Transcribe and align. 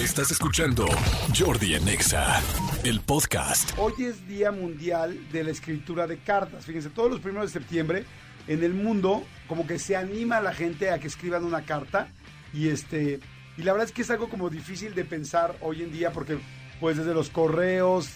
Estás 0.00 0.30
escuchando 0.30 0.86
Jordi 1.38 1.74
Anexa, 1.74 2.40
el 2.84 3.00
podcast. 3.00 3.72
Hoy 3.76 3.92
es 3.98 4.26
Día 4.26 4.50
Mundial 4.50 5.30
de 5.30 5.44
la 5.44 5.50
Escritura 5.50 6.06
de 6.06 6.16
Cartas. 6.16 6.64
Fíjense, 6.64 6.88
todos 6.88 7.10
los 7.10 7.20
primeros 7.20 7.52
de 7.52 7.60
septiembre 7.60 8.06
en 8.48 8.64
el 8.64 8.72
mundo 8.72 9.22
como 9.46 9.66
que 9.66 9.78
se 9.78 9.96
anima 9.96 10.38
a 10.38 10.40
la 10.40 10.54
gente 10.54 10.90
a 10.90 10.98
que 10.98 11.06
escriban 11.06 11.44
una 11.44 11.66
carta 11.66 12.08
y 12.54 12.68
este 12.68 13.20
y 13.58 13.62
la 13.62 13.72
verdad 13.72 13.88
es 13.88 13.92
que 13.92 14.00
es 14.00 14.10
algo 14.10 14.30
como 14.30 14.48
difícil 14.48 14.94
de 14.94 15.04
pensar 15.04 15.54
hoy 15.60 15.82
en 15.82 15.92
día 15.92 16.12
porque 16.12 16.38
pues 16.80 16.96
desde 16.96 17.12
los 17.12 17.28
correos, 17.28 18.08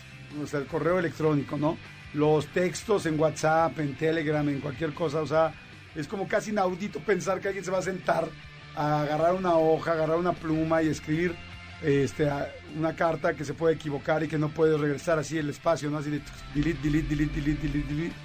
o 0.42 0.46
sea, 0.46 0.60
el 0.60 0.66
correo 0.66 0.98
electrónico, 0.98 1.58
¿no? 1.58 1.76
Los 2.14 2.46
textos 2.46 3.04
en 3.04 3.20
WhatsApp, 3.20 3.78
en 3.78 3.94
Telegram, 3.94 4.48
en 4.48 4.60
cualquier 4.60 4.94
cosa, 4.94 5.20
o 5.20 5.26
sea, 5.26 5.52
es 5.94 6.08
como 6.08 6.26
casi 6.26 6.50
inaudito 6.50 6.98
pensar 7.00 7.40
que 7.40 7.48
alguien 7.48 7.64
se 7.64 7.70
va 7.70 7.80
a 7.80 7.82
sentar 7.82 8.26
a 8.74 9.02
agarrar 9.02 9.34
una 9.34 9.54
hoja, 9.58 9.92
agarrar 9.92 10.16
una 10.16 10.32
pluma 10.32 10.82
y 10.82 10.88
escribir 10.88 11.36
este, 11.84 12.30
una 12.76 12.96
carta 12.96 13.34
que 13.34 13.44
se 13.44 13.54
puede 13.54 13.74
equivocar 13.74 14.22
y 14.22 14.28
que 14.28 14.38
no 14.38 14.48
puede 14.48 14.76
regresar 14.78 15.18
así 15.18 15.38
el 15.38 15.50
espacio, 15.50 15.90
¿no? 15.90 15.98
Así 15.98 16.10
de 16.10 16.22
delete, 16.54 16.80
delete, 16.82 17.08
delete, 17.08 17.40
delete, 17.40 17.68
delete, 17.68 17.94
delete. 17.94 18.16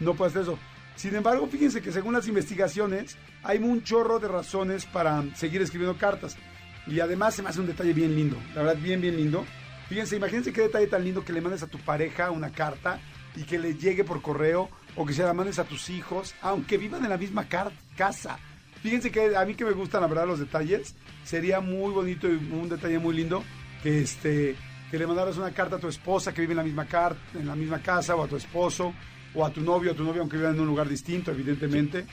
No 0.00 0.14
puede 0.14 0.30
hacer 0.30 0.42
eso. 0.42 0.58
Sin 0.96 1.14
embargo, 1.14 1.46
fíjense 1.46 1.80
que 1.80 1.92
según 1.92 2.14
las 2.14 2.28
investigaciones, 2.28 3.16
hay 3.42 3.58
un 3.58 3.82
chorro 3.82 4.18
de 4.18 4.28
razones 4.28 4.86
para 4.86 5.24
seguir 5.34 5.62
escribiendo 5.62 5.98
cartas. 5.98 6.36
Y 6.86 7.00
además 7.00 7.34
se 7.34 7.42
me 7.42 7.48
hace 7.48 7.60
un 7.60 7.66
detalle 7.66 7.92
bien 7.92 8.14
lindo, 8.14 8.36
la 8.54 8.62
verdad, 8.62 8.82
bien, 8.82 9.00
bien 9.00 9.16
lindo. 9.16 9.44
Fíjense, 9.88 10.16
imagínense 10.16 10.52
qué 10.52 10.62
detalle 10.62 10.86
tan 10.86 11.04
lindo 11.04 11.24
que 11.24 11.32
le 11.32 11.40
mandes 11.40 11.62
a 11.62 11.66
tu 11.66 11.78
pareja 11.78 12.30
una 12.30 12.50
carta 12.50 13.00
y 13.36 13.44
que 13.44 13.58
le 13.58 13.74
llegue 13.74 14.04
por 14.04 14.22
correo 14.22 14.70
o 14.96 15.04
que 15.04 15.12
se 15.12 15.22
la 15.22 15.34
mandes 15.34 15.58
a 15.58 15.64
tus 15.64 15.90
hijos, 15.90 16.34
aunque 16.42 16.78
vivan 16.78 17.02
en 17.04 17.10
la 17.10 17.18
misma 17.18 17.48
casa. 17.48 18.38
Fíjense 18.84 19.10
que 19.10 19.34
a 19.34 19.46
mí 19.46 19.54
que 19.54 19.64
me 19.64 19.72
gustan, 19.72 20.02
la 20.02 20.08
verdad, 20.08 20.26
los 20.26 20.38
detalles. 20.38 20.94
Sería 21.24 21.60
muy 21.60 21.90
bonito 21.90 22.28
y 22.28 22.34
un 22.34 22.68
detalle 22.68 22.98
muy 22.98 23.14
lindo 23.14 23.42
que 23.82 24.02
este 24.02 24.56
que 24.90 24.98
le 24.98 25.06
mandaras 25.06 25.38
una 25.38 25.52
carta 25.52 25.76
a 25.76 25.78
tu 25.78 25.88
esposa 25.88 26.34
que 26.34 26.42
vive 26.42 26.52
en 26.52 26.58
la 26.58 26.62
misma 26.62 26.86
en 27.32 27.46
la 27.46 27.56
misma 27.56 27.78
casa 27.78 28.14
o 28.14 28.22
a 28.22 28.28
tu 28.28 28.36
esposo 28.36 28.92
o 29.34 29.42
a 29.42 29.50
tu 29.50 29.62
novio 29.62 29.92
o 29.92 29.94
a 29.94 29.96
tu 29.96 30.04
novia 30.04 30.20
aunque 30.20 30.36
viva 30.36 30.50
en 30.50 30.60
un 30.60 30.66
lugar 30.66 30.86
distinto, 30.86 31.30
evidentemente. 31.30 32.04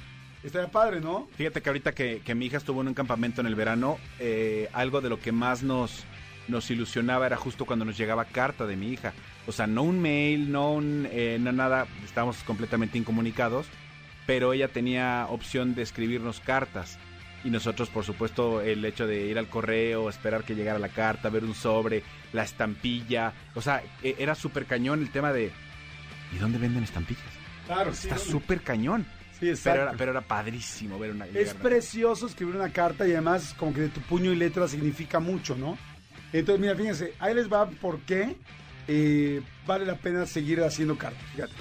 Estaría 0.41 0.71
padre, 0.71 1.01
¿no? 1.01 1.27
Fíjate 1.35 1.61
que 1.61 1.69
ahorita 1.69 1.91
que, 1.91 2.35
mi 2.35 2.45
hija 2.45 2.55
estuvo 2.55 2.79
en 2.79 2.87
un 2.87 2.93
campamento 2.93 3.41
en 3.41 3.47
el 3.47 3.55
verano, 3.55 3.97
eh, 4.17 4.69
algo 4.71 5.01
de 5.01 5.09
lo 5.09 5.19
que 5.19 5.33
más 5.33 5.63
nos, 5.63 6.05
nos 6.47 6.71
ilusionaba 6.71 7.25
era 7.25 7.35
justo 7.35 7.65
cuando 7.65 7.83
nos 7.83 7.97
llegaba 7.97 8.23
carta 8.23 8.65
de 8.65 8.77
mi 8.77 8.93
hija. 8.93 9.11
O 9.45 9.51
sea, 9.51 9.67
no 9.67 9.83
un 9.83 9.99
mail, 9.99 10.49
no, 10.49 10.71
un, 10.71 11.05
eh, 11.11 11.37
no 11.37 11.51
nada, 11.51 11.85
estábamos 12.05 12.37
completamente 12.45 12.97
incomunicados, 12.97 13.67
pero 14.25 14.53
ella 14.53 14.67
tenía 14.67 15.27
opción 15.29 15.75
de 15.75 15.81
escribirnos 15.81 16.39
cartas. 16.39 16.97
Y 17.43 17.49
nosotros, 17.49 17.89
por 17.89 18.03
supuesto, 18.03 18.61
el 18.61 18.85
hecho 18.85 19.07
de 19.07 19.25
ir 19.25 19.39
al 19.39 19.47
correo, 19.47 20.09
esperar 20.09 20.43
que 20.43 20.53
llegara 20.53 20.77
la 20.77 20.89
carta, 20.89 21.29
ver 21.29 21.43
un 21.43 21.55
sobre, 21.55 22.03
la 22.33 22.43
estampilla. 22.43 23.33
O 23.55 23.61
sea, 23.61 23.81
e, 24.03 24.15
era 24.19 24.35
súper 24.35 24.65
cañón 24.65 25.01
el 25.01 25.09
tema 25.09 25.33
de. 25.33 25.51
¿Y 26.33 26.37
dónde 26.37 26.59
venden 26.59 26.83
estampillas? 26.83 27.23
Claro. 27.65 27.91
Está 27.91 28.17
súper 28.17 28.61
cañón. 28.61 29.05
Sí, 29.39 29.49
exacto. 29.49 29.71
Pero 29.71 29.89
era, 29.89 29.97
pero 29.97 30.11
era 30.11 30.21
padrísimo 30.21 30.99
ver 30.99 31.11
una 31.11 31.25
Es 31.25 31.55
precioso 31.55 32.27
escribir 32.27 32.55
una 32.55 32.71
carta 32.71 33.07
y 33.07 33.11
además, 33.11 33.55
como 33.57 33.73
que 33.73 33.81
de 33.81 33.89
tu 33.89 34.01
puño 34.01 34.31
y 34.31 34.35
letra 34.35 34.67
significa 34.67 35.19
mucho, 35.19 35.55
¿no? 35.55 35.77
Entonces, 36.31 36.61
mira, 36.61 36.75
fíjense, 36.75 37.15
ahí 37.19 37.33
les 37.33 37.51
va 37.51 37.67
por 37.67 37.99
qué 38.01 38.35
eh, 38.87 39.41
vale 39.65 39.85
la 39.85 39.95
pena 39.95 40.25
seguir 40.25 40.61
haciendo 40.61 40.97
cartas. 40.97 41.23
Fíjate. 41.33 41.53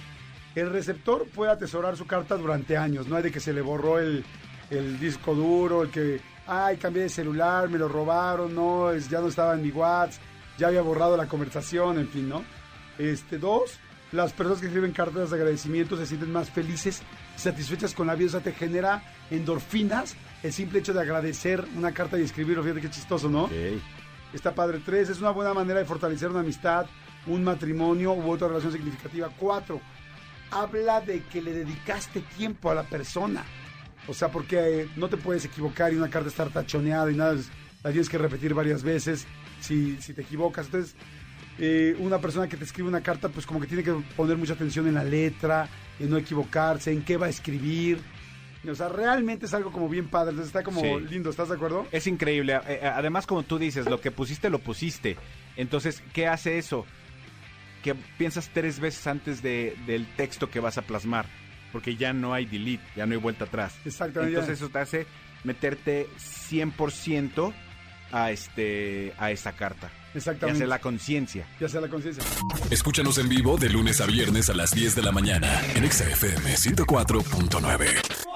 El 0.55 0.70
receptor 0.70 1.27
puede 1.29 1.53
atesorar 1.53 1.97
su 1.97 2.06
carta 2.06 2.37
durante 2.37 2.77
años, 2.77 3.06
no 3.06 3.17
hay 3.17 3.23
de 3.23 3.31
que 3.31 3.41
se 3.41 3.53
le 3.53 3.61
borró 3.61 3.98
el, 3.98 4.25
el 4.70 4.98
disco 4.98 5.34
duro, 5.34 5.83
el 5.83 5.91
que, 5.91 6.20
ay, 6.47 6.77
cambié 6.77 7.05
de 7.05 7.09
celular, 7.09 7.69
me 7.69 7.79
lo 7.79 7.89
robaron, 7.89 8.55
no, 8.55 8.91
es, 8.91 9.09
ya 9.09 9.20
no 9.20 9.29
estaba 9.29 9.55
en 9.55 9.62
mi 9.62 9.70
WhatsApp, 9.70 10.23
ya 10.59 10.69
había 10.69 10.83
borrado 10.83 11.17
la 11.17 11.27
conversación, 11.27 11.98
en 11.98 12.09
fin, 12.09 12.29
¿no? 12.29 12.45
Este, 12.98 13.39
dos, 13.39 13.79
las 14.12 14.33
personas 14.33 14.61
que 14.61 14.67
escriben 14.67 14.92
cartas 14.92 15.31
de 15.31 15.37
agradecimiento 15.37 15.97
se 15.97 16.07
sienten 16.07 16.33
más 16.33 16.51
felices, 16.51 17.03
satisfechas 17.36 17.95
con 17.95 18.08
la 18.08 18.14
vida, 18.17 18.27
o 18.27 18.30
sea, 18.33 18.41
te 18.41 18.53
genera 18.53 19.03
endorfinas 19.30 20.17
el 20.42 20.53
simple 20.53 20.80
hecho 20.80 20.92
de 20.92 21.01
agradecer 21.01 21.64
una 21.77 21.92
carta 21.92 22.19
y 22.19 22.23
escribirlo, 22.23 22.63
fíjate 22.63 22.80
qué 22.80 22.91
chistoso, 22.91 23.29
¿no? 23.29 23.45
Okay. 23.45 23.80
Está 24.33 24.55
padre. 24.55 24.80
Tres, 24.85 25.08
es 25.08 25.20
una 25.20 25.30
buena 25.30 25.53
manera 25.55 25.80
de 25.80 25.85
fortalecer 25.85 26.30
una 26.30 26.41
amistad, 26.41 26.86
un 27.27 27.42
matrimonio 27.42 28.13
u 28.13 28.30
otra 28.30 28.48
relación 28.48 28.73
significativa. 28.73 29.29
Cuatro, 29.36 29.80
habla 30.50 31.00
de 31.00 31.22
que 31.24 31.42
le 31.42 31.52
dedicaste 31.52 32.20
tiempo 32.36 32.70
a 32.70 32.74
la 32.74 32.84
persona. 32.84 33.44
O 34.08 34.14
sea, 34.14 34.28
porque 34.28 34.83
eh, 34.83 34.88
no 34.96 35.08
te 35.08 35.16
puedes 35.16 35.44
equivocar 35.44 35.92
y 35.92 35.96
una 35.96 36.11
carta 36.11 36.28
estar 36.28 36.50
tachoneada 36.50 37.11
y 37.11 37.16
nada, 37.16 37.36
la 37.83 37.90
tienes 37.90 38.08
que 38.08 38.18
repetir 38.18 38.55
varias 38.55 38.83
veces 38.83 39.27
si, 39.61 40.00
si 40.00 40.14
te 40.14 40.22
equivocas. 40.22 40.66
Entonces, 40.66 40.96
eh, 41.58 41.94
una 41.98 42.18
persona 42.18 42.48
que 42.48 42.56
te 42.56 42.64
escribe 42.64 42.88
una 42.88 43.02
carta, 43.02 43.28
pues 43.28 43.46
como 43.46 43.61
que 43.61 43.66
tiene 43.66 43.83
que 43.83 43.92
poner 44.16 44.36
mucha 44.36 44.55
atención 44.55 44.86
en 44.88 44.94
la 44.94 45.05
letra, 45.05 45.68
en 45.98 46.08
no 46.08 46.16
equivocarse, 46.16 46.90
en 46.90 47.02
qué 47.02 47.17
va 47.17 47.27
a 47.27 47.28
escribir. 47.30 48.00
O 48.68 48.74
sea, 48.74 48.88
realmente 48.88 49.46
es 49.46 49.55
algo 49.55 49.70
como 49.70 49.88
bien 49.88 50.08
padre, 50.08 50.30
entonces 50.30 50.55
está 50.55 50.62
como 50.62 50.98
lindo, 50.98 51.30
¿estás 51.30 51.48
de 51.48 51.55
acuerdo? 51.55 51.86
Es 51.92 52.06
increíble. 52.06 52.58
Eh, 52.67 52.80
además, 52.82 53.27
como 53.27 53.42
tú 53.42 53.58
dices, 53.58 53.86
lo 53.86 54.00
que 54.00 54.11
pusiste, 54.11 54.50
lo 54.50 54.58
pusiste. 54.58 55.17
Entonces, 55.56 56.02
¿qué 56.12 56.27
hace 56.27 56.58
eso? 56.58 56.86
Que 57.83 57.95
piensas 57.95 58.51
tres 58.52 58.80
veces 58.80 59.07
antes 59.07 59.42
de, 59.42 59.77
del 59.86 60.07
texto 60.17 60.51
que 60.51 60.61
vas 60.61 60.79
a 60.79 60.83
plasmar 60.83 61.27
porque 61.73 61.96
ya 61.96 62.13
no 62.13 62.35
hay 62.35 62.46
delete, 62.46 62.85
ya 62.96 63.07
no 63.07 63.13
hay 63.13 63.18
vuelta 63.18 63.45
atrás. 63.45 63.74
Exactamente. 63.85 64.35
Entonces 64.35 64.58
eso 64.58 64.70
te 64.70 64.79
hace 64.79 65.07
meterte 65.45 66.08
100% 66.18 67.52
a 68.13 68.30
este 68.30 69.14
a 69.18 69.30
esa 69.30 69.52
carta. 69.52 69.91
Exactamente. 70.14 70.58
Y 70.58 70.63
hacer 70.63 70.68
la 70.68 70.80
conciencia. 70.80 71.46
Y 71.61 71.64
hacer 71.64 71.83
la 71.83 71.89
conciencia. 71.89 72.24
Escúchanos 72.70 73.18
en 73.18 73.29
vivo 73.29 73.57
de 73.57 73.70
lunes 73.70 74.01
a 74.01 74.07
viernes 74.07 74.51
a 74.51 74.55
las 74.55 74.73
10 74.73 74.97
de 74.97 75.02
la 75.02 75.12
mañana 75.12 75.61
en 75.74 75.91
XFM 75.91 76.55
104.9. 76.57 78.30